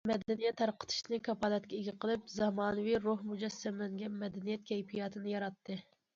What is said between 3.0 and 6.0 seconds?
روھ مۇجەسسەملەنگەن مەدەنىيەت كەيپىياتىنى ياراتتى.